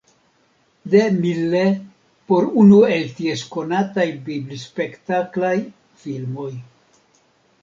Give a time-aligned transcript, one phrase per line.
[0.93, 1.61] DeMille
[2.33, 5.55] por unu el ties konataj biblispektaklaj
[6.07, 6.53] filmoj.